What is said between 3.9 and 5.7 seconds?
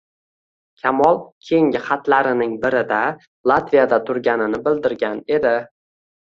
turganini bildirgan edi